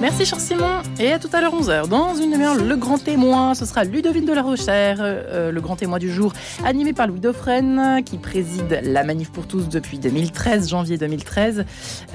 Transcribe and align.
Merci 0.00 0.26
cher 0.26 0.40
Simon 0.40 0.82
et 0.98 1.12
à 1.12 1.20
tout 1.20 1.28
à 1.32 1.40
l'heure 1.40 1.54
11h. 1.54 1.86
Dans 1.86 2.16
une 2.16 2.32
demi-heure, 2.32 2.56
le 2.56 2.74
grand 2.74 2.98
témoin, 2.98 3.54
ce 3.54 3.64
sera 3.64 3.84
Ludovine 3.84 4.24
de 4.24 4.32
la 4.32 4.42
Rochère, 4.42 4.96
euh, 4.98 5.52
le 5.52 5.60
grand 5.60 5.76
témoin 5.76 6.00
du 6.00 6.12
jour, 6.12 6.32
animé 6.64 6.92
par 6.92 7.06
Louis 7.06 7.20
Dauphren, 7.20 8.02
qui 8.04 8.18
préside 8.18 8.80
la 8.82 9.04
Manif 9.04 9.30
pour 9.30 9.46
tous 9.46 9.68
depuis 9.68 10.00
2013, 10.00 10.68
janvier 10.68 10.98
2013, 10.98 11.64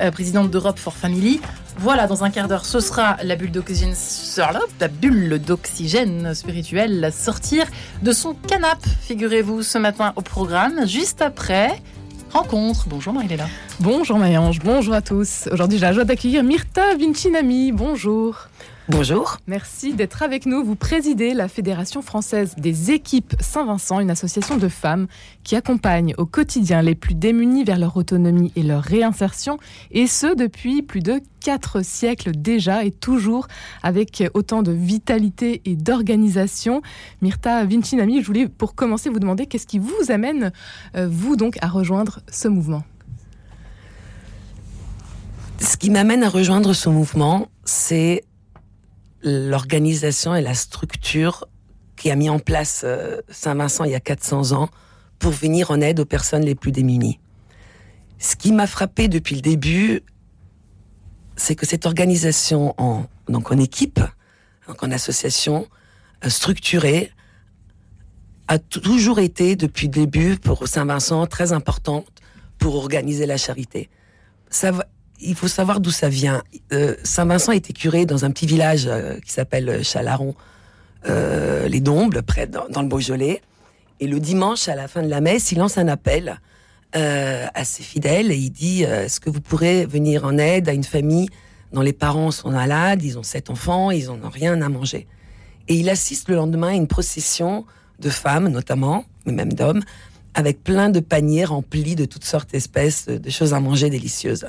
euh, 0.01 0.11
présidente 0.11 0.51
d'Europe 0.51 0.79
for 0.79 0.97
Family. 0.97 1.39
Voilà, 1.77 2.07
dans 2.07 2.25
un 2.25 2.29
quart 2.29 2.49
d'heure, 2.49 2.65
ce 2.65 2.81
sera 2.81 3.15
la 3.23 3.37
bulle 3.37 3.51
d'oxygène, 3.51 3.95
la 4.81 4.87
bulle 4.89 5.39
d'oxygène 5.39 6.33
spirituelle, 6.33 7.09
sortir 7.13 7.67
de 8.01 8.11
son 8.11 8.33
canapé, 8.33 8.89
figurez-vous, 8.99 9.63
ce 9.63 9.77
matin 9.77 10.11
au 10.17 10.21
programme. 10.21 10.85
Juste 10.85 11.21
après, 11.21 11.81
rencontre. 12.35 12.87
Bonjour 12.87 13.13
Marie-Léla. 13.13 13.47
Bonjour 13.79 14.17
Mayange, 14.17 14.59
bonjour 14.59 14.93
à 14.93 15.01
tous. 15.01 15.47
Aujourd'hui, 15.51 15.77
j'ai 15.77 15.85
la 15.85 15.93
joie 15.93 16.03
d'accueillir 16.03 16.43
Myrta 16.43 16.95
Vincinami. 16.95 17.71
Bonjour. 17.71 18.49
Bonjour. 18.87 19.37
Merci 19.47 19.95
d'être 19.95 20.21
avec 20.21 20.45
nous. 20.45 20.63
Vous 20.63 20.75
présidez 20.75 21.33
la 21.33 21.47
Fédération 21.47 22.03
française 22.03 22.53
des 22.59 22.91
équipes 22.91 23.33
Saint-Vincent, 23.39 23.99
une 23.99 24.11
association 24.11 24.57
de 24.57 24.67
femmes 24.67 25.07
qui 25.43 25.55
accompagne 25.55 26.13
au 26.19 26.27
quotidien 26.27 26.83
les 26.83 26.93
plus 26.93 27.15
démunis 27.15 27.63
vers 27.63 27.79
leur 27.79 27.97
autonomie 27.97 28.51
et 28.55 28.61
leur 28.61 28.83
réinsertion, 28.83 29.57
et 29.89 30.05
ce 30.05 30.35
depuis 30.35 30.83
plus 30.83 30.99
de 30.99 31.19
quatre 31.39 31.83
siècles 31.83 32.33
déjà, 32.33 32.85
et 32.85 32.91
toujours 32.91 33.47
avec 33.81 34.23
autant 34.35 34.61
de 34.61 34.71
vitalité 34.71 35.63
et 35.65 35.75
d'organisation. 35.75 36.83
Myrta 37.23 37.65
Vincinami, 37.65 38.21
je 38.21 38.27
voulais 38.27 38.47
pour 38.47 38.75
commencer 38.75 39.09
vous 39.09 39.19
demander 39.19 39.47
qu'est-ce 39.47 39.65
qui 39.65 39.79
vous 39.79 40.11
amène, 40.11 40.51
euh, 40.95 41.07
vous 41.09 41.35
donc, 41.35 41.57
à 41.61 41.69
rejoindre 41.69 42.19
ce 42.29 42.47
mouvement? 42.47 42.83
Ce 45.59 45.75
qui 45.75 45.89
m'amène 45.89 46.21
à 46.23 46.29
rejoindre 46.29 46.73
ce 46.73 46.89
mouvement, 46.89 47.47
c'est 47.63 48.23
l'organisation 49.25 50.35
et 50.35 50.41
la 50.41 50.53
structure 50.53 51.45
qui 51.95 52.11
a 52.11 52.15
mis 52.15 52.29
en 52.29 52.39
place 52.39 52.83
euh, 52.85 53.21
Saint-Vincent 53.29 53.83
il 53.83 53.91
y 53.91 53.95
a 53.95 53.99
400 53.99 54.51
ans 54.51 54.69
pour 55.19 55.31
venir 55.31 55.71
en 55.71 55.81
aide 55.81 55.99
aux 55.99 56.05
personnes 56.05 56.43
les 56.43 56.55
plus 56.55 56.71
démunies. 56.71 57.19
Ce 58.19 58.35
qui 58.35 58.51
m'a 58.51 58.67
frappé 58.67 59.07
depuis 59.07 59.35
le 59.35 59.41
début, 59.41 60.01
c'est 61.35 61.55
que 61.55 61.65
cette 61.65 61.85
organisation 61.85 62.75
en, 62.77 63.07
donc 63.27 63.51
en 63.51 63.57
équipe, 63.57 63.99
en 64.67 64.91
association 64.91 65.67
euh, 66.23 66.29
structurée, 66.29 67.11
a 68.47 68.59
toujours 68.59 69.19
été 69.19 69.55
depuis 69.55 69.87
le 69.87 69.93
début 69.93 70.37
pour 70.37 70.67
Saint-Vincent 70.67 71.25
très 71.25 71.51
importante 71.51 72.07
pour 72.59 72.75
organiser 72.75 73.25
la 73.25 73.37
charité. 73.37 73.89
Ça 74.49 74.71
il 75.19 75.35
faut 75.35 75.47
savoir 75.47 75.79
d'où 75.79 75.91
ça 75.91 76.09
vient. 76.09 76.43
Euh, 76.73 76.95
Saint-Vincent 77.03 77.51
était 77.51 77.73
curé 77.73 78.05
dans 78.05 78.25
un 78.25 78.31
petit 78.31 78.45
village 78.45 78.85
euh, 78.87 79.19
qui 79.19 79.31
s'appelle 79.31 79.83
Chalaron, 79.83 80.35
euh, 81.07 81.67
les 81.67 81.79
Dombles, 81.79 82.23
près 82.23 82.47
dans, 82.47 82.81
le 82.81 82.87
Beaujolais. 82.87 83.41
Et 83.99 84.07
le 84.07 84.19
dimanche, 84.19 84.67
à 84.67 84.75
la 84.75 84.87
fin 84.87 85.01
de 85.01 85.07
la 85.07 85.21
messe, 85.21 85.51
il 85.51 85.59
lance 85.59 85.77
un 85.77 85.87
appel 85.87 86.39
à 86.93 87.65
ses 87.65 87.83
fidèles 87.83 88.31
et 88.31 88.37
il 88.37 88.51
dit 88.51 88.83
Est-ce 88.83 89.19
que 89.19 89.29
vous 89.29 89.41
pourrez 89.41 89.85
venir 89.85 90.23
en 90.23 90.37
aide 90.37 90.69
à 90.69 90.71
une 90.71 90.85
famille 90.85 91.27
dont 91.73 91.81
les 91.81 91.91
parents 91.91 92.31
sont 92.31 92.51
malades, 92.51 93.03
ils 93.03 93.19
ont 93.19 93.23
sept 93.23 93.49
enfants, 93.49 93.91
ils 93.91 94.05
n'ont 94.05 94.29
rien 94.29 94.61
à 94.61 94.69
manger? 94.69 95.05
Et 95.67 95.75
il 95.75 95.89
assiste 95.89 96.29
le 96.29 96.35
lendemain 96.35 96.69
à 96.69 96.73
une 96.73 96.87
procession 96.87 97.65
de 97.99 98.09
femmes, 98.09 98.47
notamment, 98.47 99.03
mais 99.25 99.33
même 99.33 99.51
d'hommes, 99.51 99.81
avec 100.35 100.63
plein 100.63 100.89
de 100.89 101.01
paniers 101.01 101.43
remplis 101.43 101.95
de 101.95 102.05
toutes 102.05 102.23
sortes 102.23 102.51
d'espèces 102.51 103.07
de 103.07 103.29
choses 103.29 103.53
à 103.53 103.59
manger 103.59 103.89
délicieuses. 103.89 104.47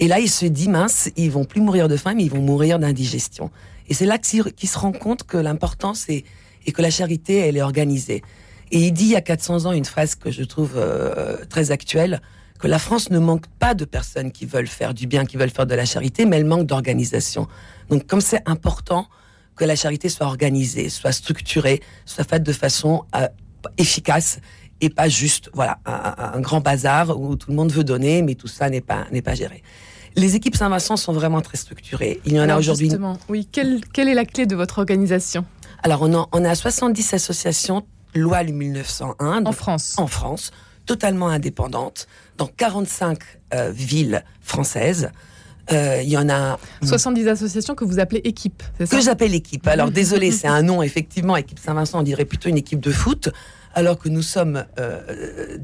Et 0.00 0.08
là, 0.08 0.18
il 0.18 0.30
se 0.30 0.46
dit, 0.46 0.68
mince, 0.68 1.10
ils 1.16 1.30
vont 1.30 1.44
plus 1.44 1.60
mourir 1.60 1.86
de 1.86 1.96
faim, 1.96 2.14
mais 2.16 2.24
ils 2.24 2.30
vont 2.30 2.40
mourir 2.40 2.78
d'indigestion. 2.78 3.50
Et 3.88 3.94
c'est 3.94 4.06
là 4.06 4.18
qu'il 4.18 4.68
se 4.68 4.78
rend 4.78 4.92
compte 4.92 5.24
que 5.24 5.36
l'importance 5.36 6.08
est, 6.08 6.24
et 6.66 6.72
que 6.72 6.80
la 6.80 6.90
charité, 6.90 7.36
elle 7.36 7.58
est 7.58 7.62
organisée. 7.62 8.22
Et 8.70 8.86
il 8.86 8.92
dit 8.92 9.04
il 9.04 9.10
y 9.10 9.16
a 9.16 9.20
400 9.20 9.66
ans 9.66 9.72
une 9.72 9.84
phrase 9.84 10.14
que 10.14 10.30
je 10.30 10.42
trouve 10.42 10.72
euh, 10.76 11.44
très 11.50 11.70
actuelle, 11.70 12.22
que 12.58 12.66
la 12.66 12.78
France 12.78 13.10
ne 13.10 13.18
manque 13.18 13.46
pas 13.58 13.74
de 13.74 13.84
personnes 13.84 14.32
qui 14.32 14.46
veulent 14.46 14.66
faire 14.66 14.94
du 14.94 15.06
bien, 15.06 15.24
qui 15.26 15.36
veulent 15.36 15.50
faire 15.50 15.66
de 15.66 15.74
la 15.74 15.84
charité, 15.84 16.24
mais 16.24 16.36
elle 16.36 16.44
manque 16.44 16.66
d'organisation. 16.66 17.46
Donc 17.88 18.06
comme 18.06 18.20
c'est 18.20 18.42
important 18.48 19.06
que 19.56 19.64
la 19.64 19.76
charité 19.76 20.08
soit 20.08 20.26
organisée, 20.26 20.88
soit 20.88 21.12
structurée, 21.12 21.82
soit 22.06 22.24
faite 22.24 22.42
de 22.42 22.52
façon 22.52 23.04
euh, 23.16 23.28
efficace 23.76 24.40
et 24.80 24.88
pas 24.88 25.08
juste 25.08 25.50
voilà 25.52 25.78
un, 25.84 26.32
un, 26.34 26.40
grand 26.40 26.60
bazar 26.60 27.18
où 27.18 27.36
tout 27.36 27.50
le 27.50 27.56
monde 27.56 27.72
veut 27.72 27.84
donner, 27.84 28.22
mais 28.22 28.34
tout 28.34 28.48
ça 28.48 28.70
n'est 28.70 28.80
pas 28.80 29.06
n'est 29.10 29.22
pas 29.22 29.34
géré. 29.34 29.62
Les 30.16 30.36
équipes 30.36 30.56
Saint-Vincent 30.56 30.96
sont 30.96 31.12
vraiment 31.12 31.40
très 31.40 31.56
structurées. 31.56 32.20
Il 32.24 32.32
y 32.32 32.40
en 32.40 32.44
Alors 32.44 32.56
a 32.56 32.58
aujourd'hui. 32.58 32.90
Oui, 33.28 33.48
quelle, 33.50 33.80
quelle, 33.92 34.08
est 34.08 34.14
la 34.14 34.24
clé 34.24 34.46
de 34.46 34.56
votre 34.56 34.78
organisation? 34.78 35.44
Alors, 35.82 36.02
on 36.02 36.14
a, 36.14 36.28
on 36.32 36.44
a 36.44 36.54
70 36.54 37.14
associations, 37.14 37.84
loi 38.14 38.42
le 38.42 38.52
1901. 38.52 39.44
En 39.44 39.52
France 39.52 39.94
En 39.98 40.06
France, 40.06 40.50
totalement 40.86 41.28
indépendantes, 41.28 42.06
dans 42.36 42.46
45 42.46 43.18
euh, 43.54 43.70
villes 43.70 44.24
françaises. 44.40 45.10
Euh, 45.72 46.00
il 46.02 46.08
y 46.08 46.18
en 46.18 46.28
a 46.28 46.58
70 46.82 47.28
associations 47.28 47.76
que 47.76 47.84
vous 47.84 48.00
appelez 48.00 48.20
équipe, 48.24 48.62
c'est 48.76 48.86
ça? 48.86 48.96
Que 48.96 49.02
j'appelle 49.02 49.34
équipe. 49.34 49.68
Alors 49.68 49.90
désolé, 49.92 50.32
c'est 50.32 50.48
un 50.48 50.62
nom 50.62 50.82
effectivement. 50.82 51.36
Équipe 51.36 51.60
Saint-Vincent, 51.60 52.00
on 52.00 52.02
dirait 52.02 52.24
plutôt 52.24 52.48
une 52.48 52.56
équipe 52.56 52.80
de 52.80 52.90
foot, 52.90 53.28
alors 53.74 53.96
que 53.96 54.08
nous 54.08 54.22
sommes 54.22 54.64
euh, 54.80 55.58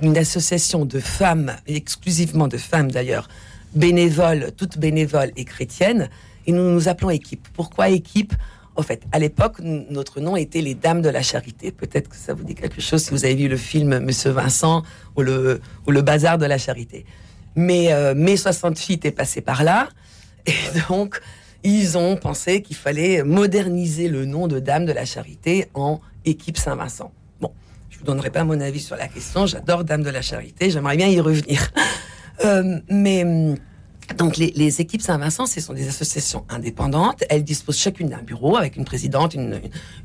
une 0.00 0.16
association 0.16 0.86
de 0.86 1.00
femmes, 1.00 1.52
exclusivement 1.66 2.48
de 2.48 2.56
femmes 2.56 2.90
d'ailleurs, 2.90 3.28
bénévoles, 3.74 4.52
toutes 4.56 4.78
bénévoles 4.78 5.32
et 5.36 5.44
chrétiennes, 5.44 6.08
et 6.46 6.52
nous 6.52 6.70
nous 6.70 6.88
appelons 6.88 7.10
équipe. 7.10 7.48
Pourquoi 7.54 7.88
équipe? 7.88 8.34
En 8.74 8.82
fait, 8.82 9.02
à 9.12 9.18
l'époque, 9.18 9.58
notre 9.60 10.20
nom 10.20 10.34
était 10.34 10.62
les 10.62 10.74
Dames 10.74 11.02
de 11.02 11.10
la 11.10 11.22
Charité. 11.22 11.72
Peut-être 11.72 12.08
que 12.08 12.16
ça 12.16 12.32
vous 12.32 12.42
dit 12.42 12.54
quelque 12.54 12.80
chose 12.80 13.02
si 13.02 13.10
vous 13.10 13.24
avez 13.24 13.34
vu 13.34 13.48
le 13.48 13.58
film 13.58 13.98
Monsieur 13.98 14.30
Vincent 14.30 14.82
ou 15.16 15.22
le, 15.22 15.60
Bazar 15.86 16.38
de 16.38 16.46
la 16.46 16.56
Charité. 16.56 17.04
Mais 17.54 17.92
euh, 17.92 18.14
mai 18.14 18.36
68 18.36 19.04
est 19.04 19.10
passé 19.10 19.42
par 19.42 19.62
là, 19.62 19.88
et 20.46 20.52
donc 20.88 21.20
ils 21.64 21.96
ont 21.98 22.16
pensé 22.16 22.62
qu'il 22.62 22.76
fallait 22.76 23.22
moderniser 23.22 24.08
le 24.08 24.24
nom 24.24 24.48
de 24.48 24.58
Dames 24.58 24.86
de 24.86 24.92
la 24.92 25.04
Charité 25.04 25.68
en 25.74 26.00
équipe 26.24 26.56
Saint-Vincent. 26.56 27.12
Bon, 27.40 27.52
je 27.90 27.98
vous 27.98 28.04
donnerai 28.04 28.30
pas 28.30 28.42
mon 28.42 28.58
avis 28.58 28.80
sur 28.80 28.96
la 28.96 29.06
question. 29.06 29.46
J'adore 29.46 29.84
Dames 29.84 30.02
de 30.02 30.10
la 30.10 30.22
Charité. 30.22 30.70
J'aimerais 30.70 30.96
bien 30.96 31.08
y 31.08 31.20
revenir. 31.20 31.70
Euh, 32.44 32.80
mais 32.88 33.24
donc 34.16 34.36
les, 34.36 34.52
les 34.56 34.80
équipes 34.80 35.02
Saint-Vincent, 35.02 35.46
ce 35.46 35.60
sont 35.60 35.72
des 35.72 35.88
associations 35.88 36.44
indépendantes. 36.48 37.24
Elles 37.28 37.44
disposent 37.44 37.78
chacune 37.78 38.08
d'un 38.08 38.22
bureau 38.22 38.56
avec 38.56 38.76
une 38.76 38.84
présidente, 38.84 39.34
une, 39.34 39.60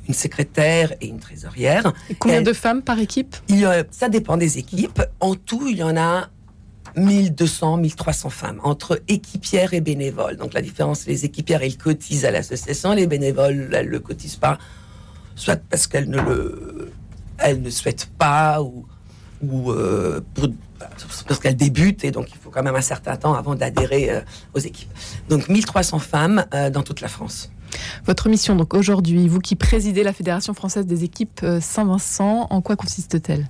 une, 0.08 0.14
secrétaire 0.14 0.94
et 1.02 1.08
une 1.08 1.20
trésorière. 1.20 1.94
Et 2.10 2.16
combien 2.16 2.38
Elles, 2.38 2.44
de 2.44 2.54
femmes 2.54 2.82
par 2.82 3.00
équipe? 3.00 3.36
Il 3.50 3.60
y 3.60 3.66
a, 3.66 3.84
Ça 3.92 4.10
dépend 4.10 4.38
des 4.38 4.58
équipes. 4.58 5.02
En 5.20 5.36
tout, 5.36 5.68
il 5.68 5.78
y 5.78 5.84
en 5.84 5.98
a 5.98 6.30
1200, 6.96 7.78
1300 7.78 8.30
femmes 8.30 8.62
entre 8.64 9.02
équipières 9.08 9.74
et 9.74 9.82
bénévoles. 9.82 10.38
Donc 10.38 10.54
la 10.54 10.62
différence, 10.62 11.06
les 11.06 11.26
équipières, 11.26 11.62
elles 11.64 11.78
cotisent 11.78 12.26
à 12.26 12.32
l'association, 12.32 12.94
les 12.94 13.08
bénévoles, 13.08 13.70
elles 13.74 13.88
le 13.88 14.00
cotisent 14.00 14.38
pas, 14.38 14.58
soit 15.36 15.60
parce 15.70 15.88
qu'elles 15.88 16.10
ne 16.10 16.22
le, 16.22 16.92
elles 17.40 17.62
ne 17.62 17.70
souhaitent 17.70 18.10
pas 18.18 18.62
ou 18.62 18.86
ou 19.42 19.72
euh, 19.72 20.22
pour, 20.34 20.48
parce 21.28 21.40
qu'elle 21.40 21.56
débute 21.56 22.04
et 22.04 22.12
donc 22.12 22.28
il 22.32 22.38
faut 22.38 22.50
quand 22.50 22.64
même 22.64 22.76
un 22.76 22.82
certain 22.82 23.16
temps 23.16 23.34
avant 23.34 23.56
d'adhérer 23.56 24.10
euh, 24.10 24.22
aux 24.54 24.60
équipes. 24.60 24.90
Donc 25.30 25.50
1300 25.50 26.00
femmes 26.00 26.46
euh, 26.54 26.70
dans 26.70 26.84
toute 26.84 27.02
la 27.02 27.08
France. 27.08 27.50
Votre 28.06 28.30
mission 28.30 28.56
donc 28.56 28.74
aujourd'hui, 28.74 29.28
vous 29.28 29.40
qui 29.40 29.56
présidez 29.56 30.04
la 30.04 30.14
Fédération 30.14 30.54
française 30.54 30.86
des 30.86 31.04
équipes 31.04 31.46
Saint-Vincent, 31.60 32.48
en 32.50 32.62
quoi 32.62 32.76
consiste-t-elle? 32.76 33.48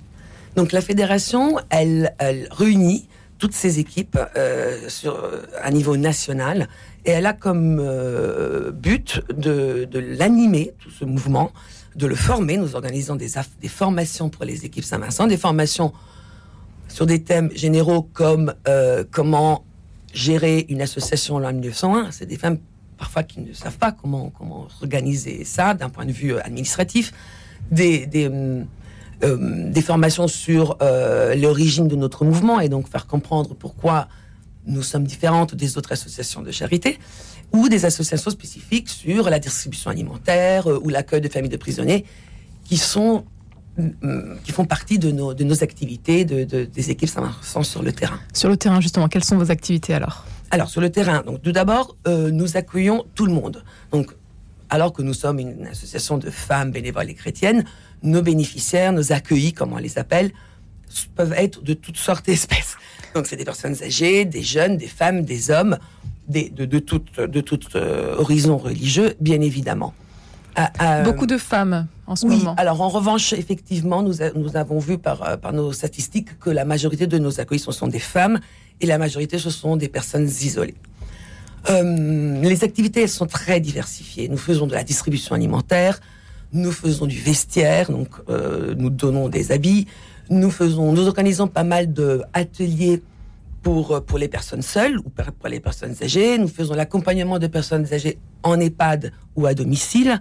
Donc 0.56 0.72
la 0.72 0.80
fédération, 0.80 1.58
elle, 1.70 2.14
elle, 2.18 2.48
réunit 2.50 3.06
toutes 3.38 3.54
ces 3.54 3.78
équipes 3.78 4.18
euh, 4.36 4.88
sur 4.88 5.30
un 5.62 5.70
niveau 5.70 5.96
national 5.96 6.68
et 7.04 7.10
elle 7.10 7.26
a 7.26 7.32
comme 7.32 7.78
euh, 7.80 8.70
but 8.70 9.22
de, 9.34 9.88
l'animer 9.92 10.74
tout 10.78 10.90
ce 10.90 11.04
mouvement 11.04 11.52
de 11.96 12.06
le 12.06 12.14
former. 12.14 12.56
Nous 12.56 12.74
organisons 12.74 13.16
des, 13.16 13.30
des 13.60 13.68
formations 13.68 14.28
pour 14.28 14.44
les 14.44 14.64
équipes 14.64 14.84
Saint-Vincent, 14.84 15.26
des 15.26 15.36
formations 15.36 15.92
sur 16.88 17.06
des 17.06 17.22
thèmes 17.22 17.50
généraux 17.54 18.02
comme 18.02 18.54
euh, 18.66 19.04
comment 19.10 19.64
gérer 20.12 20.66
une 20.68 20.82
association 20.82 21.36
en 21.36 21.52
1901. 21.52 22.10
C'est 22.10 22.26
des 22.26 22.36
femmes 22.36 22.58
parfois 22.98 23.22
qui 23.22 23.40
ne 23.40 23.52
savent 23.52 23.78
pas 23.78 23.92
comment, 23.92 24.30
comment 24.36 24.66
organiser 24.82 25.44
ça 25.44 25.74
d'un 25.74 25.88
point 25.88 26.04
de 26.04 26.12
vue 26.12 26.36
administratif. 26.38 27.12
Euh, 27.78 28.64
des 29.22 29.82
formations 29.82 30.28
sur 30.28 30.76
euh, 30.80 31.34
l'origine 31.34 31.88
de 31.88 31.96
notre 31.96 32.24
mouvement 32.24 32.60
et 32.60 32.68
donc 32.68 32.88
faire 32.88 33.06
comprendre 33.06 33.54
pourquoi 33.54 34.08
nous 34.66 34.82
sommes 34.82 35.04
différentes 35.04 35.54
des 35.54 35.76
autres 35.76 35.92
associations 35.92 36.42
de 36.42 36.52
charité 36.52 36.98
ou 37.52 37.68
des 37.68 37.84
associations 37.84 38.30
spécifiques 38.30 38.88
sur 38.88 39.30
la 39.30 39.38
distribution 39.38 39.90
alimentaire 39.90 40.70
euh, 40.70 40.80
ou 40.82 40.88
l'accueil 40.88 41.20
de 41.20 41.28
familles 41.28 41.50
de 41.50 41.56
prisonniers 41.56 42.04
qui 42.64 42.76
sont 42.76 43.24
qui 44.42 44.50
font 44.50 44.64
partie 44.64 44.98
de 44.98 45.12
nos, 45.12 45.34
de 45.34 45.44
nos 45.44 45.62
activités 45.62 46.24
de, 46.24 46.42
de, 46.42 46.64
des 46.64 46.90
équipes 46.90 47.08
Saint-Vincent 47.08 47.62
sur 47.62 47.80
le 47.80 47.92
terrain. 47.92 48.18
Sur 48.32 48.48
le 48.48 48.56
terrain, 48.56 48.80
justement, 48.80 49.06
quelles 49.06 49.22
sont 49.22 49.38
vos 49.38 49.52
activités 49.52 49.94
alors? 49.94 50.26
Alors, 50.50 50.68
sur 50.68 50.80
le 50.80 50.90
terrain, 50.90 51.22
donc 51.22 51.42
tout 51.42 51.52
d'abord, 51.52 51.96
euh, 52.08 52.32
nous 52.32 52.56
accueillons 52.56 53.04
tout 53.14 53.26
le 53.26 53.32
monde. 53.32 53.62
Donc, 53.92 54.12
alors 54.70 54.92
que 54.92 55.02
nous 55.02 55.14
sommes 55.14 55.38
une 55.38 55.66
association 55.66 56.18
de 56.18 56.30
femmes 56.30 56.70
bénévoles 56.70 57.10
et 57.10 57.14
chrétiennes, 57.14 57.64
nos 58.02 58.22
bénéficiaires, 58.22 58.92
nos 58.92 59.12
accueillis, 59.12 59.52
comme 59.52 59.72
on 59.72 59.78
les 59.78 59.98
appelle, 59.98 60.32
peuvent 61.14 61.34
être 61.36 61.62
de 61.62 61.74
toutes 61.74 61.96
sortes 61.96 62.26
d'espèces. 62.26 62.76
Donc, 63.14 63.26
c'est 63.26 63.36
des 63.36 63.44
personnes 63.44 63.76
âgées, 63.82 64.24
des 64.24 64.42
jeunes, 64.42 64.76
des 64.76 64.86
femmes, 64.86 65.22
des 65.22 65.50
hommes, 65.50 65.78
des, 66.28 66.50
de, 66.50 66.64
de 66.64 66.78
tout 66.78 67.02
de 67.16 67.40
toute, 67.40 67.74
euh, 67.76 68.16
horizon 68.18 68.58
religieux, 68.58 69.14
bien 69.20 69.40
évidemment. 69.40 69.94
Ah, 70.54 70.72
ah, 70.78 71.02
Beaucoup 71.02 71.26
de 71.26 71.38
femmes 71.38 71.86
en 72.06 72.16
ce 72.16 72.26
oui, 72.26 72.36
moment. 72.36 72.54
Alors 72.56 72.80
en 72.80 72.88
revanche, 72.88 73.32
effectivement, 73.32 74.02
nous, 74.02 74.14
nous 74.34 74.56
avons 74.56 74.78
vu 74.78 74.98
par, 74.98 75.22
euh, 75.22 75.36
par 75.36 75.52
nos 75.52 75.72
statistiques 75.72 76.38
que 76.38 76.50
la 76.50 76.64
majorité 76.64 77.06
de 77.06 77.18
nos 77.18 77.40
accueils 77.40 77.60
ce 77.60 77.70
sont 77.70 77.86
des 77.86 78.00
femmes 78.00 78.40
et 78.80 78.86
la 78.86 78.98
majorité 78.98 79.38
ce 79.38 79.50
sont 79.50 79.76
des 79.76 79.88
personnes 79.88 80.26
isolées. 80.26 80.74
Euh, 81.70 82.40
les 82.42 82.64
activités 82.64 83.02
elles 83.02 83.08
sont 83.08 83.26
très 83.26 83.60
diversifiées. 83.60 84.28
Nous 84.28 84.36
faisons 84.36 84.66
de 84.66 84.74
la 84.74 84.84
distribution 84.84 85.34
alimentaire, 85.34 86.00
nous 86.52 86.72
faisons 86.72 87.06
du 87.06 87.18
vestiaire, 87.18 87.90
donc 87.90 88.08
euh, 88.28 88.74
nous 88.76 88.90
donnons 88.90 89.28
des 89.28 89.52
habits, 89.52 89.86
nous 90.30 90.50
faisons, 90.50 90.92
nous 90.92 91.06
organisons 91.06 91.48
pas 91.48 91.64
mal 91.64 91.92
de 91.92 92.22
ateliers 92.32 93.02
pour 93.62 94.04
pour 94.04 94.18
les 94.18 94.28
personnes 94.28 94.62
seules 94.62 94.98
ou 94.98 95.10
pour 95.10 95.48
les 95.48 95.60
personnes 95.60 95.94
âgées. 96.02 96.38
Nous 96.38 96.48
faisons 96.48 96.74
l'accompagnement 96.74 97.38
de 97.38 97.48
personnes 97.48 97.86
âgées 97.92 98.18
en 98.42 98.58
EHPAD 98.60 99.12
ou 99.36 99.46
à 99.46 99.54
domicile. 99.54 100.20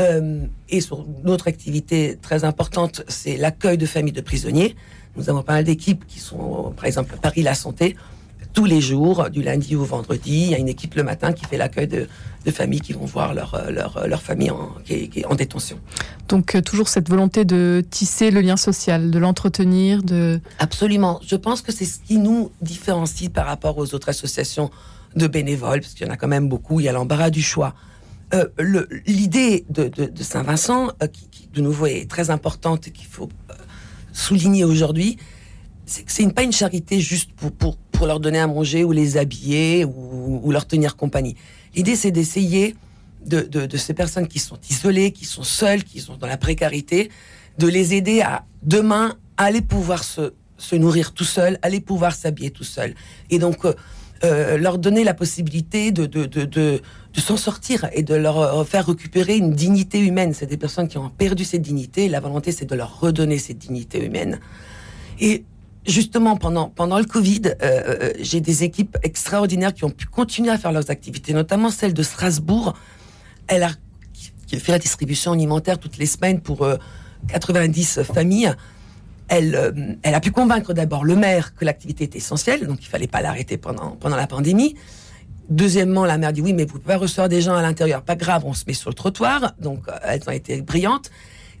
Euh, 0.00 0.46
et 0.68 0.80
sur 0.80 1.04
notre 1.24 1.48
activité 1.48 2.18
très 2.20 2.44
importante, 2.44 3.02
c'est 3.08 3.36
l'accueil 3.36 3.78
de 3.78 3.86
familles 3.86 4.12
de 4.12 4.20
prisonniers. 4.20 4.76
Nous 5.16 5.28
avons 5.28 5.42
pas 5.42 5.54
mal 5.54 5.64
d'équipes 5.64 6.06
qui 6.06 6.20
sont, 6.20 6.72
par 6.76 6.84
exemple, 6.84 7.16
Paris 7.20 7.42
La 7.42 7.54
Santé, 7.54 7.96
tous 8.52 8.64
les 8.64 8.80
jours, 8.80 9.30
du 9.30 9.42
lundi 9.42 9.76
au 9.76 9.84
vendredi. 9.84 10.44
Il 10.44 10.50
y 10.50 10.54
a 10.54 10.58
une 10.58 10.68
équipe 10.68 10.94
le 10.94 11.02
matin 11.02 11.32
qui 11.32 11.44
fait 11.44 11.56
l'accueil 11.56 11.86
de, 11.86 12.06
familles 12.50 12.80
qui 12.80 12.94
vont 12.94 13.04
voir 13.04 13.34
leur, 13.34 13.70
leur, 13.70 14.08
leur 14.08 14.22
famille 14.22 14.50
en, 14.50 14.70
qui, 14.86 15.10
est, 15.14 15.26
en 15.26 15.34
détention. 15.34 15.78
Donc 16.28 16.54
euh, 16.54 16.62
toujours 16.62 16.88
cette 16.88 17.10
volonté 17.10 17.44
de 17.44 17.84
tisser 17.90 18.30
le 18.30 18.40
lien 18.40 18.56
social, 18.56 19.10
de 19.10 19.18
l'entretenir, 19.18 20.02
de... 20.02 20.40
Absolument. 20.58 21.20
Je 21.26 21.36
pense 21.36 21.60
que 21.60 21.72
c'est 21.72 21.84
ce 21.84 21.98
qui 21.98 22.16
nous 22.16 22.50
différencie 22.62 23.28
par 23.30 23.44
rapport 23.44 23.76
aux 23.76 23.94
autres 23.94 24.08
associations 24.08 24.70
de 25.14 25.26
bénévoles, 25.26 25.80
parce 25.80 25.92
qu'il 25.92 26.06
y 26.06 26.10
en 26.10 26.12
a 26.12 26.16
quand 26.16 26.28
même 26.28 26.48
beaucoup. 26.48 26.80
Il 26.80 26.84
y 26.84 26.88
a 26.88 26.92
l'embarras 26.92 27.28
du 27.28 27.42
choix. 27.42 27.74
Euh, 28.34 28.46
l'idée 29.06 29.64
de, 29.70 29.88
de, 29.88 30.22
Saint-Vincent, 30.22 30.88
euh, 31.02 31.06
qui, 31.06 31.48
de 31.54 31.62
nouveau 31.62 31.86
est 31.86 32.08
très 32.10 32.28
importante 32.28 32.86
et 32.86 32.90
qu'il 32.90 33.06
faut 33.06 33.30
euh, 33.50 33.54
souligner 34.12 34.64
aujourd'hui, 34.64 35.16
c'est 35.86 36.02
que 36.02 36.12
c'est 36.12 36.30
pas 36.34 36.42
une 36.42 36.52
charité 36.52 37.00
juste 37.00 37.32
pour, 37.32 37.52
pour, 37.52 37.78
pour, 37.98 38.06
leur 38.06 38.20
donner 38.20 38.38
à 38.38 38.46
manger 38.46 38.84
ou 38.84 38.92
les 38.92 39.16
habiller 39.16 39.84
ou, 39.84 40.50
leur 40.50 40.66
tenir 40.66 40.96
compagnie. 40.96 41.36
L'idée, 41.74 41.96
c'est 41.96 42.10
d'essayer 42.10 42.76
de, 43.26 43.76
ces 43.76 43.94
personnes 43.94 44.28
qui 44.28 44.38
sont 44.38 44.58
isolées, 44.70 45.10
qui 45.12 45.24
sont 45.24 45.42
seules, 45.42 45.84
qui 45.84 46.00
sont 46.00 46.16
dans 46.16 46.26
la 46.26 46.36
précarité, 46.36 47.10
de 47.58 47.66
les 47.66 47.94
aider 47.94 48.20
à 48.20 48.44
demain 48.62 49.16
aller 49.36 49.62
pouvoir 49.62 50.04
se, 50.04 50.32
se 50.56 50.76
nourrir 50.76 51.12
tout 51.12 51.24
seul, 51.24 51.58
aller 51.62 51.80
pouvoir 51.80 52.14
s'habiller 52.14 52.50
tout 52.50 52.64
seul. 52.64 52.94
Et 53.30 53.38
donc, 53.38 53.64
euh, 54.24 54.58
leur 54.58 54.78
donner 54.78 55.04
la 55.04 55.14
possibilité 55.14 55.92
de, 55.92 56.06
de, 56.06 56.26
de, 56.26 56.80
s'en 57.16 57.36
sortir 57.36 57.88
et 57.92 58.02
de 58.02 58.14
leur 58.14 58.38
euh, 58.38 58.64
faire 58.64 58.86
récupérer 58.86 59.36
une 59.36 59.52
dignité 59.52 60.00
humaine. 60.00 60.34
C'est 60.34 60.46
des 60.46 60.56
personnes 60.56 60.88
qui 60.88 60.98
ont 60.98 61.08
perdu 61.08 61.44
cette 61.44 61.62
dignité 61.62 62.08
la 62.08 62.20
volonté, 62.20 62.50
c'est 62.52 62.66
de 62.66 62.74
leur 62.74 63.00
redonner 63.00 63.38
cette 63.38 63.58
dignité 63.58 64.04
humaine. 64.04 64.40
Et 65.20 65.44
justement, 65.88 66.36
pendant, 66.36 66.68
pendant 66.68 66.98
le 66.98 67.04
Covid, 67.04 67.42
euh, 67.46 67.52
euh 67.62 68.12
j'ai 68.20 68.40
des 68.40 68.62
équipes 68.62 68.96
extraordinaires 69.02 69.74
qui 69.74 69.84
ont 69.84 69.90
pu 69.90 70.06
continuer 70.06 70.50
à 70.50 70.58
faire 70.58 70.72
leurs 70.72 70.90
activités, 70.90 71.32
notamment 71.32 71.70
celle 71.70 71.94
de 71.94 72.02
Strasbourg. 72.02 72.74
Elle 73.46 73.64
a 73.64 73.70
qui 74.46 74.58
fait 74.58 74.72
la 74.72 74.78
distribution 74.78 75.32
alimentaire 75.32 75.78
toutes 75.78 75.98
les 75.98 76.06
semaines 76.06 76.40
pour 76.40 76.66
90 77.28 78.02
familles 78.02 78.54
elle, 79.28 79.54
euh, 79.54 79.70
elle 80.02 80.14
a 80.14 80.20
pu 80.20 80.30
convaincre 80.30 80.72
d'abord 80.72 81.04
le 81.04 81.14
maire 81.14 81.54
que 81.54 81.64
l'activité 81.64 82.04
était 82.04 82.18
essentielle, 82.18 82.66
donc 82.66 82.78
il 82.80 82.86
fallait 82.86 83.06
pas 83.06 83.20
l'arrêter 83.20 83.58
pendant, 83.58 83.90
pendant 83.92 84.16
la 84.16 84.26
pandémie. 84.26 84.74
Deuxièmement, 85.50 86.04
la 86.04 86.18
maire 86.18 86.32
dit 86.32 86.40
oui, 86.40 86.52
mais 86.52 86.64
vous 86.64 86.78
pouvez 86.78 86.94
pas 86.94 86.96
recevoir 86.96 87.28
des 87.28 87.40
gens 87.40 87.54
à 87.54 87.62
l'intérieur. 87.62 88.02
Pas 88.02 88.16
grave, 88.16 88.42
on 88.44 88.52
se 88.52 88.64
met 88.66 88.74
sur 88.74 88.90
le 88.90 88.94
trottoir. 88.94 89.54
Donc, 89.60 89.88
euh, 89.88 89.92
elles 90.04 90.22
ont 90.26 90.32
été 90.32 90.60
brillantes. 90.60 91.10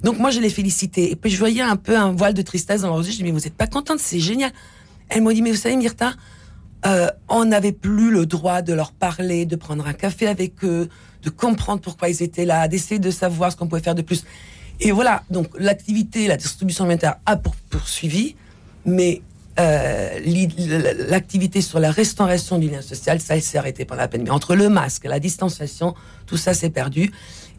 Donc, 0.02 0.18
moi, 0.18 0.30
je 0.30 0.40
les 0.40 0.50
félicité. 0.50 1.10
Et 1.10 1.16
puis, 1.16 1.30
je 1.30 1.38
voyais 1.38 1.62
un 1.62 1.76
peu 1.76 1.96
un 1.96 2.12
voile 2.12 2.34
de 2.34 2.42
tristesse 2.42 2.82
dans 2.82 2.88
leurs 2.88 3.04
yeux. 3.04 3.12
Je 3.12 3.16
dis, 3.16 3.24
mais 3.24 3.30
vous 3.30 3.46
êtes 3.46 3.54
pas 3.54 3.66
contente, 3.66 3.98
c'est 3.98 4.20
génial. 4.20 4.52
Elle 5.08 5.22
m'a 5.22 5.32
dit, 5.32 5.42
mais 5.42 5.50
vous 5.50 5.56
savez, 5.56 5.76
Myrta, 5.76 6.12
euh, 6.86 7.08
on 7.28 7.44
n'avait 7.44 7.72
plus 7.72 8.10
le 8.10 8.26
droit 8.26 8.62
de 8.62 8.72
leur 8.72 8.92
parler, 8.92 9.46
de 9.46 9.56
prendre 9.56 9.86
un 9.86 9.92
café 9.92 10.28
avec 10.28 10.64
eux, 10.64 10.88
de 11.22 11.30
comprendre 11.30 11.80
pourquoi 11.80 12.08
ils 12.08 12.22
étaient 12.22 12.44
là, 12.44 12.68
d'essayer 12.68 13.00
de 13.00 13.10
savoir 13.10 13.50
ce 13.50 13.56
qu'on 13.56 13.66
pouvait 13.66 13.82
faire 13.82 13.96
de 13.96 14.02
plus. 14.02 14.24
Et 14.80 14.92
voilà, 14.92 15.24
donc 15.30 15.48
l'activité, 15.58 16.28
la 16.28 16.36
distribution 16.36 16.84
alimentaire 16.84 17.16
a 17.26 17.36
poursuivi, 17.36 18.36
mais 18.86 19.22
euh, 19.58 20.20
l'activité 21.08 21.60
sur 21.60 21.80
la 21.80 21.90
restauration 21.90 22.58
du 22.60 22.68
lien 22.68 22.80
social, 22.80 23.20
ça 23.20 23.40
s'est 23.40 23.58
arrêté 23.58 23.84
pendant 23.84 24.02
la 24.02 24.08
pandémie. 24.08 24.30
Entre 24.30 24.54
le 24.54 24.68
masque, 24.68 25.04
la 25.04 25.18
distanciation, 25.18 25.94
tout 26.26 26.36
ça 26.36 26.54
s'est 26.54 26.70
perdu. 26.70 27.10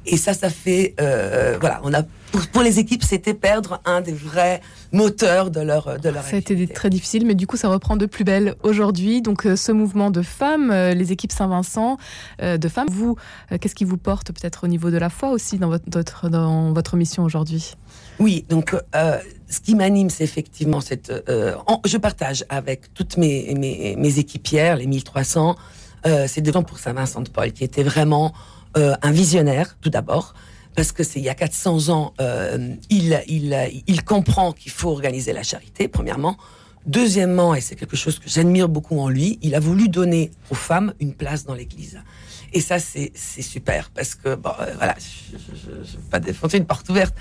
Et 0.06 0.15
ça, 0.15 0.33
ça 0.33 0.50
fait, 0.50 0.95
euh, 1.01 1.57
voilà, 1.59 1.81
on 1.83 1.94
a 1.94 2.03
pour, 2.31 2.62
les 2.62 2.80
équipes, 2.80 3.04
c'était 3.04 3.34
perdre 3.34 3.81
un 3.86 4.02
des 4.02 4.12
vrais 4.12 4.62
moteurs 4.92 5.52
de 5.52 5.62
leur 5.62 6.00
de 6.00 6.10
leur. 6.10 6.24
Ça 6.24 6.36
a 6.36 6.40
été 6.40 6.68
très 6.68 6.90
difficile, 6.90 7.26
mais 7.26 7.36
du 7.36 7.48
coup, 7.48 7.58
ça 7.58 7.70
reprend 7.70 7.96
de 7.96 8.06
plus 8.06 8.24
belle 8.24 8.56
aujourd'hui. 8.64 9.22
Donc, 9.22 9.46
euh, 9.46 9.56
ce 9.56 9.72
mouvement 9.72 10.12
de 10.12 10.22
femmes, 10.22 10.72
euh, 10.72 10.94
les 10.94 11.12
équipes 11.12 11.31
Saint-Vincent, 11.31 11.98
euh, 12.42 12.58
de 12.58 12.68
femmes, 12.68 12.90
vous, 12.90 13.16
qu'est-ce 13.60 13.76
qui 13.76 13.86
vous 13.86 13.98
porte 13.98 14.31
peut-être 14.31 14.64
au 14.64 14.68
niveau 14.68 14.92
de 14.92 14.98
la 14.98 15.10
foi 15.10 15.30
aussi 15.30 15.58
dans 15.58 15.70
votre 15.70 16.30
dans 16.30 16.74
votre 16.74 16.96
mission 16.96 17.24
aujourd'hui? 17.24 17.74
Oui, 18.20 18.46
donc 18.50 18.76
ce 18.94 19.60
qui 19.60 19.76
m'anime, 19.76 20.10
c'est 20.10 20.24
effectivement 20.24 20.81
cette. 20.81 21.12
je 21.86 21.98
partage 21.98 22.46
avec 22.50 22.94
toutes 22.94 23.18
mes, 23.18 23.54
mes, 23.56 23.96
mes 23.98 24.20
équipières, 24.20 24.76
les 24.76 24.88
1300, 24.88 25.56
c'est 26.28 26.42
des 26.42 26.52
gens 26.52 26.64
pour 26.64 26.80
Saint-Vincent 26.80 27.22
de 27.22 27.30
Paul 27.30 27.52
qui 27.52 27.64
étaient 27.64 27.84
vraiment 27.84 28.34
euh, 28.78 28.94
un 29.02 29.12
visionnaire, 29.12 29.78
tout 29.81 29.90
d'abord, 29.90 30.36
parce 30.80 30.94
que 30.94 31.04
c'est 31.04 31.20
il 31.20 31.26
y 31.26 31.30
a 31.30 31.36
400 31.36 31.90
ans, 31.90 32.14
euh, 32.22 32.74
il, 32.90 34.04
comprend 34.06 34.54
qu'il 34.54 34.72
faut 34.72 34.90
organiser 34.92 35.34
la 35.34 35.44
charité, 35.44 35.90
premièrement. 35.90 36.38
Deuxièmement, 36.86 37.54
et 37.54 37.60
c'est 37.60 37.76
quelque 37.76 37.98
chose 37.98 38.18
que 38.18 38.30
j'admire 38.30 38.70
beaucoup 38.70 38.98
en 38.98 39.10
lui, 39.10 39.40
il 39.42 39.56
a 39.56 39.60
voulu 39.60 39.90
donner 39.90 40.31
aux 40.50 40.56
femmes 40.56 40.94
une 41.02 41.14
place 41.14 41.44
dans 41.44 41.54
l'Église. 41.54 42.00
Et 42.54 42.62
ça, 42.62 42.80
c'est 42.80 43.12
super, 43.14 43.90
parce 43.94 44.16
que, 44.16 44.36
bon, 44.36 44.52
euh, 44.62 44.74
voilà, 44.78 44.95
je 44.98 45.69
ne 45.69 45.76
veux 45.83 46.09
pas 46.09 46.21
défoncer 46.21 46.59
une 46.59 46.66
porte 46.66 46.88
ouverte. 46.88 47.14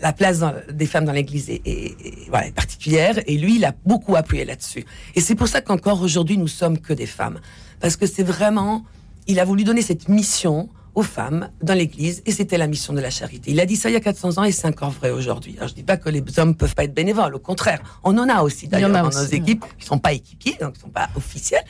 La 0.00 0.12
place 0.12 0.44
des 0.72 0.86
femmes 0.86 1.04
dans 1.04 1.12
l'Église 1.12 1.50
est, 1.50 1.66
est, 1.66 2.54
particulière, 2.54 3.18
et 3.26 3.36
lui, 3.38 3.56
il 3.56 3.64
a 3.64 3.74
beaucoup 3.84 4.14
appuyé 4.14 4.44
là-dessus. 4.44 4.84
Et 5.16 5.20
c'est 5.20 5.34
pour 5.34 5.48
ça 5.48 5.60
qu'encore 5.60 6.00
aujourd'hui, 6.00 6.38
nous 6.38 6.46
sommes 6.46 6.78
que 6.78 6.92
des 6.92 7.06
femmes. 7.06 7.40
Parce 7.80 7.96
que 7.96 8.06
c'est 8.06 8.22
vraiment, 8.22 8.84
il 9.26 9.40
a 9.40 9.44
voulu 9.44 9.64
donner 9.64 9.82
cette 9.82 10.08
mission 10.08 10.68
aux 10.94 11.02
femmes 11.02 11.50
dans 11.62 11.74
l'Église 11.74 12.22
et 12.26 12.32
c'était 12.32 12.58
la 12.58 12.66
mission 12.66 12.92
de 12.92 13.00
la 13.00 13.10
charité. 13.10 13.50
Il 13.50 13.60
a 13.60 13.66
dit 13.66 13.76
ça 13.76 13.90
il 13.90 13.92
y 13.92 13.96
a 13.96 14.00
400 14.00 14.38
ans 14.38 14.44
et 14.44 14.52
c'est 14.52 14.66
encore 14.66 14.90
vrai 14.90 15.10
aujourd'hui. 15.10 15.54
Alors 15.56 15.68
je 15.68 15.74
dis 15.74 15.82
pas 15.82 15.96
que 15.96 16.08
les 16.08 16.22
hommes 16.38 16.54
peuvent 16.54 16.74
pas 16.74 16.84
être 16.84 16.94
bénévoles, 16.94 17.34
au 17.34 17.38
contraire, 17.38 17.80
on 18.04 18.16
en 18.18 18.28
a 18.28 18.42
aussi 18.42 18.68
d'ailleurs 18.68 18.90
dans 18.90 19.04
nos 19.04 19.26
équipes 19.26 19.64
qui 19.78 19.86
sont 19.86 19.98
pas 19.98 20.12
équipiers, 20.12 20.56
donc 20.60 20.74
qui 20.74 20.80
sont 20.80 20.88
pas 20.88 21.08
officiels, 21.14 21.64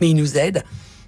mais 0.00 0.10
ils 0.10 0.16
nous 0.16 0.36
aident. 0.36 0.64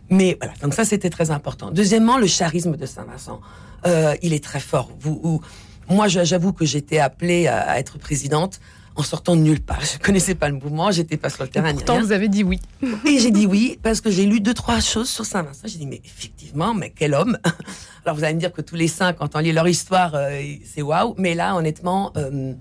Mais 0.08 0.36
voilà, 0.40 0.54
donc 0.62 0.74
ça 0.74 0.84
c'était 0.84 1.10
très 1.10 1.30
important. 1.30 1.70
Deuxièmement, 1.70 2.18
le 2.18 2.28
charisme 2.28 2.76
de 2.76 2.86
Saint-Vincent, 2.86 3.40
euh, 3.86 4.14
il 4.22 4.32
est 4.32 4.42
très 4.42 4.60
fort. 4.60 4.90
Vous, 5.00 5.40
moi, 5.88 6.08
j'avoue 6.08 6.52
que 6.52 6.64
j'étais 6.64 6.98
appelée 6.98 7.46
à 7.46 7.78
être 7.78 7.98
présidente 7.98 8.60
en 8.96 9.02
sortant 9.02 9.36
de 9.36 9.42
nulle 9.42 9.60
part. 9.60 9.80
Je 9.80 9.98
connaissais 9.98 10.34
pas 10.34 10.48
le 10.48 10.54
mouvement, 10.54 10.90
j'étais 10.90 11.16
pas 11.16 11.28
sur 11.28 11.44
le 11.44 11.50
terrain. 11.50 11.68
Et 11.68 11.74
pourtant, 11.74 12.00
vous 12.00 12.12
avez 12.12 12.28
dit 12.28 12.42
oui. 12.42 12.60
Et 13.04 13.18
j'ai 13.18 13.30
dit 13.30 13.46
oui 13.46 13.78
parce 13.82 14.00
que 14.00 14.10
j'ai 14.10 14.24
lu 14.24 14.40
deux 14.40 14.54
trois 14.54 14.80
choses 14.80 15.08
sur 15.08 15.24
Saint 15.24 15.42
Vincent. 15.42 15.66
J'ai 15.66 15.78
dit 15.78 15.86
mais 15.86 16.00
effectivement, 16.04 16.74
mais 16.74 16.90
quel 16.90 17.14
homme. 17.14 17.38
Alors 18.04 18.16
vous 18.16 18.24
allez 18.24 18.34
me 18.34 18.40
dire 18.40 18.52
que 18.52 18.62
tous 18.62 18.76
les 18.76 18.88
saints, 18.88 19.12
quand 19.12 19.36
on 19.36 19.38
lit 19.40 19.52
leur 19.52 19.68
histoire, 19.68 20.14
euh, 20.14 20.40
c'est 20.64 20.82
waouh. 20.82 21.14
Mais 21.18 21.34
là, 21.34 21.54
honnêtement. 21.56 22.12
Euh, 22.16 22.54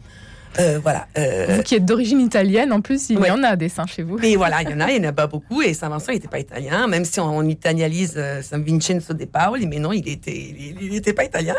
euh, 0.57 0.79
voilà. 0.81 1.07
Vous 1.49 1.63
qui 1.63 1.75
êtes 1.75 1.83
d'origine 1.83 2.21
italienne, 2.21 2.71
en 2.71 2.79
plus, 2.79 3.09
il 3.09 3.19
y 3.19 3.29
en 3.29 3.43
a 3.43 3.57
des 3.57 3.67
saints 3.67 3.87
chez 3.87 4.03
vous. 4.03 4.17
Et 4.19 4.37
voilà, 4.37 4.61
il 4.61 4.69
y 4.69 4.73
en 4.73 4.79
a, 4.79 4.89
il 4.89 5.01
n'y 5.01 5.05
en 5.05 5.09
a 5.09 5.13
pas 5.13 5.27
beaucoup. 5.27 5.61
Et 5.61 5.73
Saint 5.73 5.89
Vincent, 5.89 6.13
il 6.13 6.15
n'était 6.15 6.29
pas 6.29 6.39
italien, 6.39 6.87
même 6.87 7.03
si 7.03 7.19
on, 7.19 7.43
italianise 7.43 8.17
Saint 8.41 8.59
Vincenzo 8.59 9.13
de 9.13 9.25
Paoli, 9.25 9.67
mais 9.67 9.79
non, 9.79 9.91
il 9.91 10.01
n'était 10.05 11.13
pas 11.13 11.25
italien. 11.25 11.55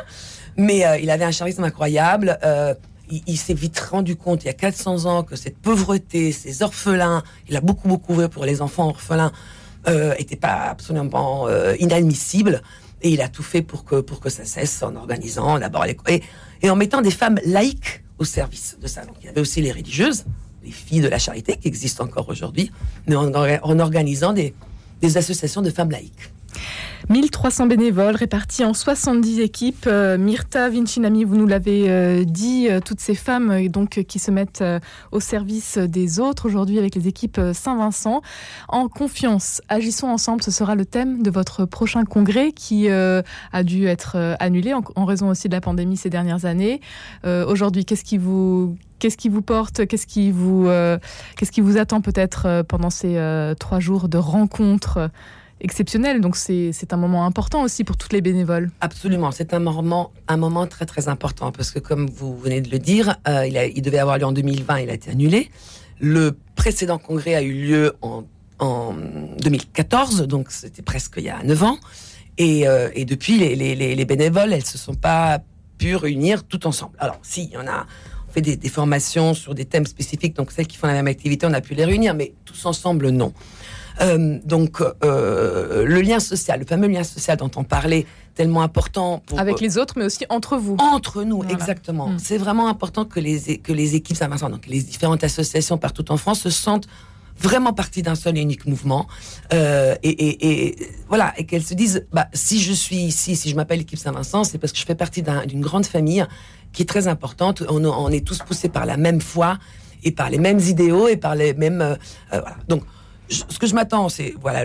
Mais 0.56 0.82
il 1.02 1.10
avait 1.10 1.26
un 1.26 1.30
charisme 1.30 1.64
incroyable 1.64 2.38
il, 3.10 3.36
s'est 3.36 3.54
vite 3.54 3.78
rendu 3.78 4.16
compte, 4.16 4.44
il 4.44 4.46
y 4.46 4.50
a 4.50 4.54
400 4.54 5.04
ans, 5.06 5.22
que 5.22 5.36
cette 5.36 5.58
pauvreté, 5.58 6.32
ces 6.32 6.62
orphelins, 6.62 7.22
il 7.48 7.56
a 7.56 7.60
beaucoup, 7.60 7.88
beaucoup 7.88 8.14
vu 8.14 8.28
pour 8.28 8.44
les 8.44 8.62
enfants 8.62 8.88
orphelins, 8.88 9.32
euh, 9.88 10.14
était 10.18 10.36
pas 10.36 10.68
absolument 10.70 11.46
euh, 11.48 11.74
inadmissible. 11.78 12.62
Et 13.02 13.10
il 13.10 13.20
a 13.20 13.28
tout 13.28 13.42
fait 13.42 13.62
pour 13.62 13.84
que, 13.84 14.00
pour 14.00 14.20
que 14.20 14.30
ça 14.30 14.44
cesse 14.44 14.82
en 14.82 14.96
organisant 14.96 15.58
d'abord 15.58 15.84
les... 15.84 15.96
Et, 16.08 16.22
et 16.62 16.70
en 16.70 16.76
mettant 16.76 17.02
des 17.02 17.10
femmes 17.10 17.38
laïques 17.44 18.02
au 18.18 18.24
service 18.24 18.76
de 18.80 18.86
ça. 18.86 19.04
Donc 19.04 19.16
il 19.20 19.26
y 19.26 19.28
avait 19.28 19.40
aussi 19.40 19.60
les 19.60 19.70
religieuses, 19.70 20.24
les 20.64 20.70
filles 20.70 21.00
de 21.00 21.08
la 21.08 21.18
charité 21.18 21.56
qui 21.56 21.68
existent 21.68 22.04
encore 22.04 22.28
aujourd'hui, 22.28 22.72
mais 23.06 23.14
en, 23.14 23.32
organisant 23.78 24.32
des 24.32 24.54
associations 25.16 25.62
de 25.62 25.70
femmes 25.70 25.90
laïques. 25.90 26.32
1300 27.08 27.66
bénévoles 27.66 28.16
répartis 28.16 28.64
en 28.64 28.74
70 28.74 29.38
équipes. 29.38 29.84
Euh, 29.86 30.18
Myrta 30.18 30.68
Vincinami, 30.68 31.22
vous 31.22 31.36
nous 31.36 31.46
l'avez 31.46 31.88
euh, 31.88 32.24
dit, 32.24 32.66
euh, 32.68 32.80
toutes 32.80 32.98
ces 32.98 33.14
femmes 33.14 33.68
qui 34.08 34.18
se 34.18 34.30
mettent 34.32 34.64
au 35.12 35.20
service 35.20 35.78
des 35.78 36.18
autres 36.18 36.46
aujourd'hui 36.46 36.78
avec 36.78 36.96
les 36.96 37.06
équipes 37.06 37.40
Saint-Vincent. 37.52 38.22
En 38.68 38.88
confiance, 38.88 39.62
agissons 39.68 40.08
ensemble, 40.08 40.42
ce 40.42 40.50
sera 40.50 40.74
le 40.74 40.84
thème 40.84 41.22
de 41.22 41.30
votre 41.30 41.64
prochain 41.64 42.04
congrès 42.04 42.52
qui 42.52 42.88
a 42.88 43.62
dû 43.62 43.86
être 43.86 44.36
annulé 44.40 44.74
en, 44.74 45.04
raison 45.04 45.28
aussi 45.28 45.48
de 45.48 45.54
la 45.54 45.60
pandémie 45.60 45.96
ces 45.96 46.10
dernières 46.10 46.44
années. 46.44 46.80
aujourd'hui, 47.24 47.84
qu'est-ce 47.84 48.04
qui 48.04 48.18
vous 48.18 48.76
Qu'est-ce 48.98 49.18
qui 49.18 49.28
vous 49.28 49.42
porte 49.42 49.86
Qu'est-ce 49.86 50.06
qui 50.06 50.30
vous, 50.30 50.68
qu'est-ce 51.36 51.52
qui 51.52 51.60
vous 51.60 51.76
attend 51.76 52.00
peut-être 52.00 52.62
pendant 52.68 52.90
ces 52.90 53.20
trois 53.58 53.80
jours 53.80 54.08
de 54.08 54.18
rencontres 54.18 55.10
exceptionnel. 55.60 56.20
Donc 56.20 56.36
c'est 56.36 56.92
un 56.92 56.96
moment 56.96 57.24
important 57.24 57.62
aussi 57.62 57.84
pour 57.84 57.96
toutes 57.96 58.12
les 58.12 58.20
bénévoles. 58.20 58.70
Absolument, 58.80 59.30
c'est 59.30 59.54
un 59.54 59.58
moment, 59.58 60.12
un 60.28 60.36
moment 60.36 60.66
très 60.66 60.86
très 60.86 61.08
important 61.08 61.52
parce 61.52 61.70
que 61.70 61.78
comme 61.78 62.08
vous 62.08 62.36
venez 62.36 62.60
de 62.60 62.70
le 62.70 62.78
dire, 62.78 63.16
euh, 63.28 63.46
il, 63.46 63.82
devait 63.82 63.98
avoir 63.98 64.18
lieu 64.18 64.24
en 64.24 64.32
2020, 64.32 64.80
il 64.80 64.90
a 64.90 64.94
été 64.94 65.10
annulé. 65.10 65.50
Le 66.00 66.36
précédent 66.54 66.98
congrès 66.98 67.34
a 67.34 67.42
eu 67.42 67.52
lieu 67.52 67.94
en, 68.02 68.24
en 68.58 68.94
2014, 69.40 70.22
donc 70.22 70.50
c'était 70.50 70.82
presque 70.82 71.14
il 71.16 71.24
y 71.24 71.30
a 71.30 71.42
9 71.42 71.62
ans. 71.62 71.78
Et, 72.38 72.68
euh, 72.68 72.90
et 72.94 73.06
depuis, 73.06 73.38
les, 73.38 73.56
les, 73.56 73.74
les, 73.74 74.04
bénévoles, 74.04 74.52
elles 74.52 74.64
se 74.64 74.76
sont 74.76 74.94
pas 74.94 75.38
pu 75.78 75.96
réunir 75.96 76.44
tout 76.44 76.66
ensemble. 76.66 76.94
Alors, 76.98 77.18
si, 77.22 77.44
il 77.44 77.52
y 77.52 77.56
en 77.56 77.66
a, 77.66 77.86
fait 78.28 78.42
des, 78.42 78.56
des, 78.56 78.68
formations 78.68 79.32
sur 79.32 79.54
des 79.54 79.64
thèmes 79.64 79.86
spécifiques, 79.86 80.36
donc 80.36 80.52
celles 80.52 80.66
qui 80.66 80.76
font 80.76 80.86
la 80.86 80.92
même 80.92 81.06
activité, 81.06 81.46
on 81.46 81.54
a 81.54 81.62
pu 81.62 81.74
les 81.74 81.86
réunir, 81.86 82.12
mais 82.12 82.34
tous 82.44 82.66
ensemble, 82.66 83.08
non. 83.08 83.32
Euh, 84.00 84.38
donc, 84.44 84.80
euh, 84.80 85.84
le 85.84 86.00
lien 86.00 86.20
social, 86.20 86.60
le 86.60 86.66
fameux 86.66 86.88
lien 86.88 87.04
social 87.04 87.36
dont 87.36 87.50
on 87.56 87.64
parlait, 87.64 88.06
tellement 88.34 88.62
important 88.62 89.22
pour 89.26 89.40
avec 89.40 89.60
les 89.60 89.78
autres, 89.78 89.94
mais 89.96 90.04
aussi 90.04 90.26
entre 90.28 90.56
vous. 90.56 90.76
Entre 90.78 91.22
nous, 91.24 91.42
exactement. 91.44 92.08
Mm. 92.08 92.18
C'est 92.18 92.38
vraiment 92.38 92.68
important 92.68 93.04
que 93.04 93.18
les 93.18 93.58
que 93.58 93.72
les 93.72 93.94
équipes 93.94 94.16
Saint-Vincent, 94.16 94.50
donc 94.50 94.66
les 94.66 94.82
différentes 94.82 95.24
associations 95.24 95.78
partout 95.78 96.10
en 96.12 96.16
France, 96.16 96.40
se 96.40 96.50
sentent 96.50 96.86
vraiment 97.38 97.72
partie 97.72 98.02
d'un 98.02 98.14
seul 98.14 98.38
et 98.38 98.40
unique 98.40 98.66
mouvement 98.66 99.06
euh, 99.52 99.94
et, 100.02 100.08
et, 100.08 100.68
et, 100.68 100.88
voilà 101.08 101.34
et 101.36 101.44
qu'elles 101.44 101.62
se 101.62 101.74
disent 101.74 102.06
bah 102.12 102.28
si 102.32 102.60
je 102.60 102.72
suis 102.72 102.96
ici 102.96 103.36
si 103.36 103.50
je 103.50 103.56
m'appelle 103.56 103.78
l'équipe 103.78 103.98
Saint-Vincent 103.98 104.44
c'est 104.44 104.56
parce 104.56 104.72
que 104.72 104.78
je 104.78 104.86
fais 104.86 104.94
partie 104.94 105.22
d'une 105.46 105.60
grande 105.60 105.84
famille 105.84 106.24
qui 106.72 106.82
est 106.82 106.86
très 106.86 107.08
importante 107.08 107.62
on, 107.68 107.84
on, 107.84 108.08
est 108.08 108.26
tous 108.26 108.38
poussés 108.38 108.70
par 108.70 108.86
la 108.86 108.96
même 108.96 109.20
foi 109.20 109.58
et 110.02 110.12
par 110.12 110.30
les 110.30 110.38
mêmes 110.38 110.60
idéaux 110.60 111.08
et 111.08 111.18
par 111.18 111.34
les 111.34 111.52
mêmes 111.52 111.82
euh, 111.82 111.96
voilà 112.30 112.56
donc 112.68 112.84
ce 113.28 113.58
que 113.58 113.66
je 113.66 113.74
m'attends, 113.74 114.08
c'est 114.08 114.34
voilà, 114.40 114.62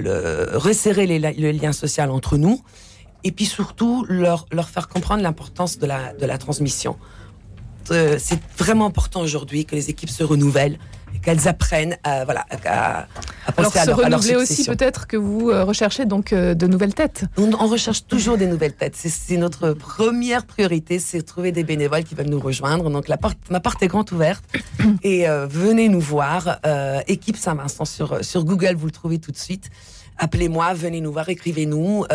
resserrer 0.54 1.08
les, 1.08 1.20
le 1.20 1.52
lien 1.52 1.74
social 1.74 2.12
entre 2.12 2.38
nous, 2.38 2.62
et 3.24 3.32
puis 3.32 3.46
surtout 3.46 4.06
leur, 4.08 4.46
leur 4.52 4.70
faire 4.70 4.88
comprendre 4.88 5.24
l'importance 5.24 5.78
de 5.78 5.86
la, 5.86 6.14
de 6.14 6.26
la 6.26 6.38
transmission. 6.38 6.98
Euh, 7.92 8.18
c'est 8.20 8.40
vraiment 8.58 8.86
important 8.86 9.22
aujourd'hui 9.22 9.66
que 9.66 9.76
les 9.76 9.90
équipes 9.90 10.10
se 10.10 10.24
renouvellent 10.24 10.78
qu'elles 11.22 11.48
apprennent 11.48 11.98
à, 12.04 12.26
voilà, 12.26 12.46
à, 12.66 13.08
à 13.46 13.52
penser 13.52 13.80
Alors, 13.80 14.00
à 14.00 14.10
leur, 14.10 14.22
se 14.22 14.32
renouveler 14.32 14.36
aussi 14.36 14.66
peut-être 14.66 15.08
que 15.08 15.18
vous 15.18 15.50
euh, 15.50 15.64
recherchez 15.64 16.06
donc 16.06 16.34
euh, 16.34 16.54
de 16.54 16.68
nouvelles 16.68 16.94
têtes. 16.94 17.26
On, 17.38 17.52
recherche 17.68 18.06
toujours 18.08 18.38
des 18.38 18.48
nouvelles 18.48 18.74
têtes. 18.74 18.96
C'est 18.96 19.38
notre 19.38 19.72
première 19.74 20.46
priorité, 20.46 21.00
c'est 21.00 21.22
trouver 21.22 21.52
des 21.52 21.64
bénévoles 21.64 22.04
qui 22.04 22.16
veulent 22.16 22.30
nous 22.30 22.40
rejoindre. 22.40 22.90
Donc 22.90 23.08
la 23.08 23.18
porte, 23.18 23.38
ma 23.50 23.60
porte 23.60 23.82
est 23.84 23.88
grande 23.88 24.12
ouverte 24.12 24.44
et 25.04 25.30
euh, 25.30 25.48
venez 25.48 25.90
nous 25.90 26.02
voir. 26.02 26.60
équipe 27.08 27.38
Saint-Vincent 27.38 27.86
sur 27.86 28.24
sur 28.24 28.44
Google, 28.44 28.76
vous 28.76 28.88
le 28.88 28.92
trouvez 28.92 29.20
tout 29.20 29.32
de 29.32 29.38
suite. 29.38 29.70
Appelez-moi, 30.22 30.74
venez 30.74 31.02
nous 31.02 31.12
voir, 31.12 31.28
écrivez-nous 31.28 32.06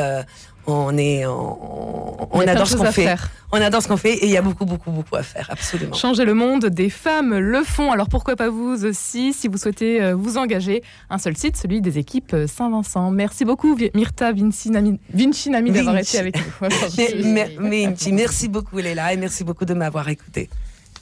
on 0.66 0.98
est, 0.98 1.24
on, 1.26 2.40
adore 2.40 2.66
ce 2.66 2.76
qu'on 2.76 2.90
fait. 2.90 3.14
On 3.52 3.60
adore 3.60 3.82
ce 3.82 3.88
qu'on 3.88 3.96
fait 3.96 4.14
et 4.14 4.26
il 4.26 4.32
y 4.32 4.36
a 4.36 4.42
beaucoup, 4.42 4.64
beaucoup, 4.64 4.90
beaucoup 4.90 5.14
à 5.16 5.22
faire, 5.22 5.48
absolument. 5.50 5.94
Changer 5.94 6.24
le 6.24 6.34
monde, 6.34 6.66
des 6.66 6.90
femmes 6.90 7.38
le 7.38 7.62
font. 7.62 7.92
Alors 7.92 8.08
pourquoi 8.08 8.34
pas 8.36 8.48
vous 8.48 8.84
aussi, 8.84 9.32
si 9.32 9.46
vous 9.48 9.58
souhaitez 9.58 10.02
euh, 10.02 10.14
vous 10.14 10.36
engager 10.36 10.82
Un 11.08 11.18
seul 11.18 11.36
site, 11.36 11.56
celui 11.56 11.80
des 11.80 11.98
équipes 11.98 12.34
euh, 12.34 12.46
Saint-Vincent. 12.46 13.10
Merci 13.12 13.44
beaucoup, 13.44 13.78
Myrta 13.94 14.32
Vincinami, 14.32 14.98
Vincinami 15.12 15.70
d'avoir 15.70 15.98
été 15.98 16.18
avec 16.18 16.36
nous. 16.36 16.68
Vinci, 17.70 18.12
merci 18.12 18.48
beaucoup, 18.48 18.78
Léla, 18.78 19.12
et 19.12 19.16
merci 19.16 19.44
beaucoup 19.44 19.64
de 19.64 19.74
m'avoir 19.74 20.08
écouté. 20.08 20.50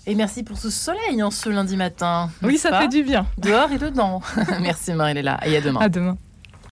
Et 0.06 0.14
merci 0.14 0.42
pour 0.42 0.58
ce 0.58 0.68
soleil 0.68 1.22
en 1.22 1.30
ce 1.30 1.48
lundi 1.48 1.78
matin. 1.78 2.28
Oui, 2.42 2.58
ça 2.58 2.78
fait 2.78 2.88
du 2.88 3.02
bien. 3.02 3.26
Dehors 3.38 3.72
et 3.72 3.78
dedans. 3.78 4.20
merci 4.60 4.92
Marie-Léla. 4.92 5.40
Et 5.46 5.56
à 5.56 5.62
demain. 5.62 5.80
À 5.80 5.88
demain. 5.88 6.18